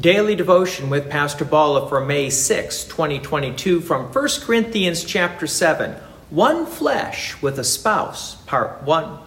[0.00, 5.94] Daily devotion with Pastor Bala for May 6, 2022 from 1 Corinthians chapter 7,
[6.30, 9.18] One Flesh with a Spouse, part 1.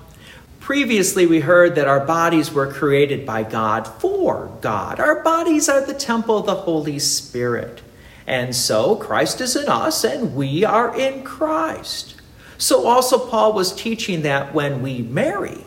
[0.60, 5.00] Previously, we heard that our bodies were created by God for God.
[5.00, 7.82] Our bodies are the temple of the Holy Spirit.
[8.26, 12.16] And so Christ is in us and we are in Christ.
[12.58, 15.66] So also Paul was teaching that when we marry,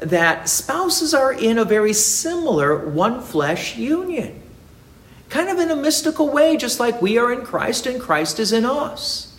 [0.00, 4.42] that spouses are in a very similar one flesh union.
[5.28, 8.52] Kind of in a mystical way, just like we are in Christ and Christ is
[8.52, 9.36] in us.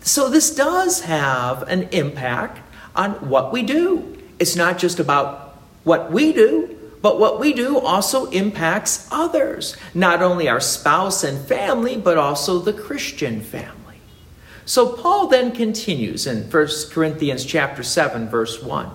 [0.00, 2.60] So this does have an impact
[2.94, 4.16] on what we do.
[4.38, 10.22] It's not just about what we do, but what we do also impacts others, not
[10.22, 13.74] only our spouse and family, but also the Christian family.
[14.64, 18.90] So Paul then continues in 1 Corinthians chapter 7 verse 1.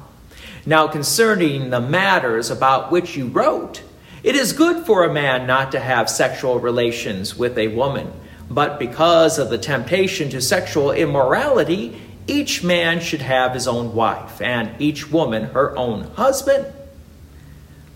[0.66, 3.82] Now, concerning the matters about which you wrote,
[4.24, 8.14] it is good for a man not to have sexual relations with a woman,
[8.50, 14.42] but because of the temptation to sexual immorality, each man should have his own wife,
[14.42, 16.66] and each woman her own husband.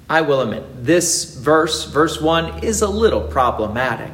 [0.10, 4.12] I will admit, this verse, verse 1, is a little problematic.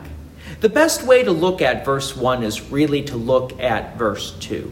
[0.59, 4.71] The best way to look at verse 1 is really to look at verse 2.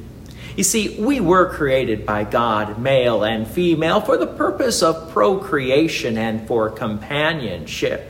[0.56, 6.18] You see, we were created by God, male and female, for the purpose of procreation
[6.18, 8.08] and for companionship.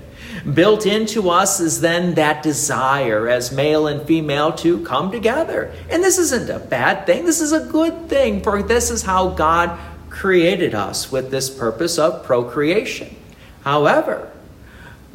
[0.54, 5.72] Built into us is then that desire as male and female to come together.
[5.90, 9.30] And this isn't a bad thing, this is a good thing, for this is how
[9.30, 9.78] God
[10.10, 13.16] created us with this purpose of procreation.
[13.64, 14.32] However,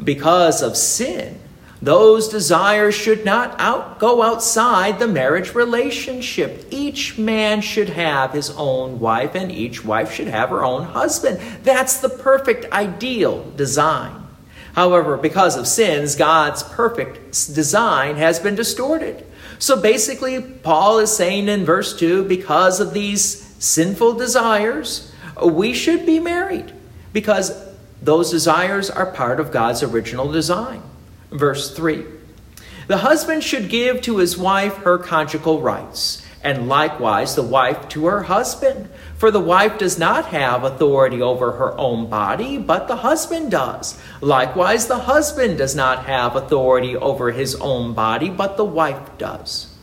[0.02, 1.40] because of sin,
[1.82, 6.66] those desires should not out, go outside the marriage relationship.
[6.70, 11.38] Each man should have his own wife, and each wife should have her own husband.
[11.62, 14.26] That's the perfect ideal design.
[14.74, 19.26] However, because of sins, God's perfect design has been distorted.
[19.58, 23.22] So basically, Paul is saying in verse 2 because of these
[23.58, 25.12] sinful desires,
[25.42, 26.72] we should be married
[27.12, 27.58] because
[28.02, 30.82] those desires are part of God's original design.
[31.36, 32.02] Verse 3
[32.86, 38.06] The husband should give to his wife her conjugal rights, and likewise the wife to
[38.06, 38.88] her husband.
[39.18, 44.00] For the wife does not have authority over her own body, but the husband does.
[44.22, 49.74] Likewise, the husband does not have authority over his own body, but the wife does.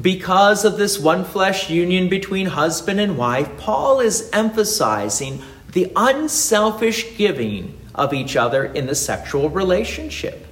[0.00, 7.16] Because of this one flesh union between husband and wife, Paul is emphasizing the unselfish
[7.18, 10.46] giving of each other in the sexual relationship.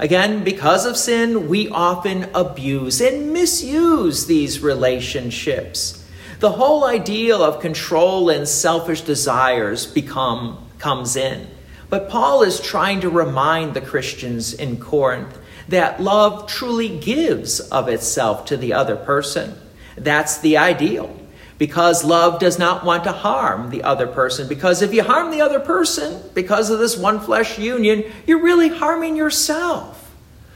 [0.00, 6.02] Again, because of sin, we often abuse and misuse these relationships.
[6.38, 11.46] The whole ideal of control and selfish desires become comes in.
[11.90, 15.36] But Paul is trying to remind the Christians in Corinth
[15.68, 19.54] that love truly gives of itself to the other person.
[19.98, 21.14] That's the ideal
[21.60, 24.48] because love does not want to harm the other person.
[24.48, 28.70] Because if you harm the other person because of this one flesh union, you're really
[28.70, 30.10] harming yourself.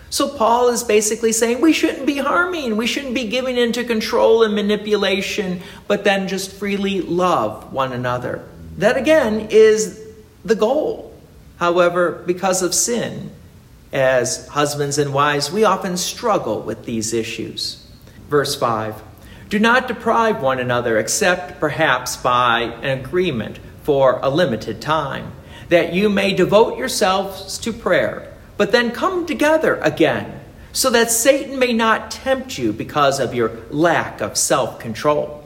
[0.09, 4.44] So Paul is basically saying we shouldn't be harming, we shouldn't be giving into control
[4.44, 8.42] and manipulation, but then just freely love one another.
[8.78, 10.03] That again is
[10.42, 11.12] the goal.
[11.59, 13.31] However, because of sin,
[13.92, 17.86] as husbands and wives, we often struggle with these issues.
[18.31, 19.03] Verse 5
[19.49, 25.32] do not deprive one another except perhaps by an agreement for a limited time,
[25.69, 30.41] that you may devote yourselves to prayer, but then come together again,
[30.72, 35.44] so that Satan may not tempt you because of your lack of self control.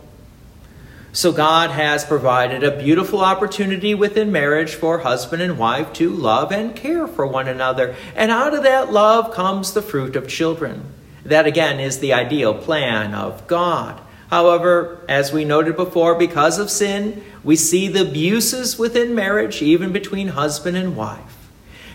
[1.12, 6.52] So, God has provided a beautiful opportunity within marriage for husband and wife to love
[6.52, 7.96] and care for one another.
[8.14, 10.84] And out of that love comes the fruit of children.
[11.28, 14.00] That again is the ideal plan of God.
[14.30, 19.92] However, as we noted before, because of sin, we see the abuses within marriage, even
[19.92, 21.36] between husband and wife.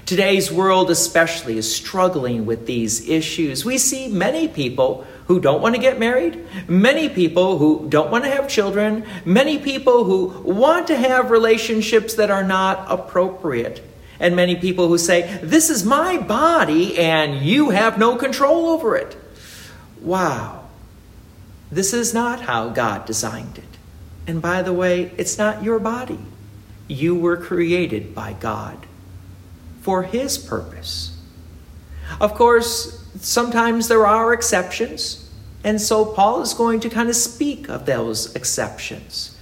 [0.05, 3.65] Today's world, especially, is struggling with these issues.
[3.65, 8.25] We see many people who don't want to get married, many people who don't want
[8.25, 13.81] to have children, many people who want to have relationships that are not appropriate,
[14.19, 18.95] and many people who say, This is my body and you have no control over
[18.95, 19.17] it.
[20.03, 20.65] Wow.
[21.71, 23.63] This is not how God designed it.
[24.27, 26.19] And by the way, it's not your body.
[26.87, 28.85] You were created by God
[29.81, 31.17] for His purpose.
[32.21, 35.29] Of course, sometimes there are exceptions,
[35.63, 39.37] and so Paul is going to kind of speak of those exceptions.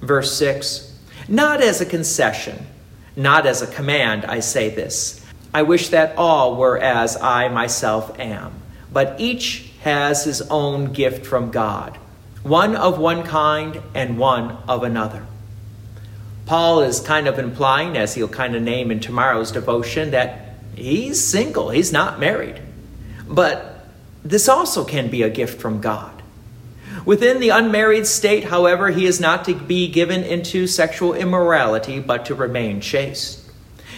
[0.00, 0.98] Verse 6
[1.28, 2.66] Not as a concession,
[3.16, 8.18] not as a command, I say this I wish that all were as I myself
[8.18, 8.52] am,
[8.92, 11.96] but each has his own gift from God,
[12.42, 15.26] one of one kind and one of another.
[16.46, 21.22] Paul is kind of implying, as he'll kind of name in tomorrow's devotion, that he's
[21.22, 22.60] single, he's not married.
[23.28, 23.88] But
[24.24, 26.22] this also can be a gift from God.
[27.04, 32.26] Within the unmarried state, however, he is not to be given into sexual immorality, but
[32.26, 33.45] to remain chaste.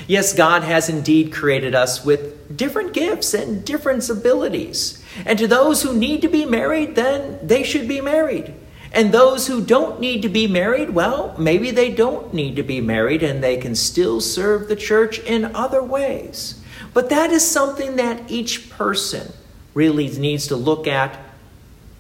[0.09, 5.05] Yes, God has indeed created us with different gifts and different abilities.
[5.27, 8.55] And to those who need to be married, then they should be married.
[8.91, 12.81] And those who don't need to be married, well, maybe they don't need to be
[12.81, 16.59] married and they can still serve the church in other ways.
[16.95, 19.35] But that is something that each person
[19.75, 21.19] really needs to look at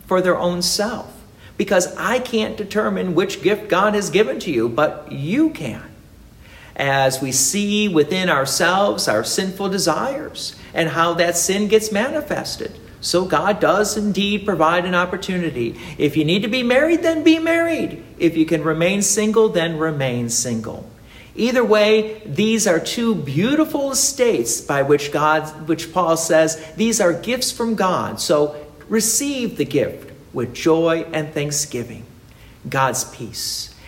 [0.07, 1.15] for their own self.
[1.59, 5.83] Because I can't determine which gift God has given to you, but you can.
[6.79, 12.79] As we see within ourselves our sinful desires and how that sin gets manifested.
[13.01, 15.79] So God does indeed provide an opportunity.
[15.99, 18.03] If you need to be married, then be married.
[18.19, 20.89] If you can remain single, then remain single.
[21.37, 27.13] Either way, these are two beautiful states by which God which Paul says these are
[27.13, 28.21] gifts from God.
[28.21, 28.57] So
[28.89, 32.05] receive the gift with joy and thanksgiving.
[32.69, 33.73] God's peace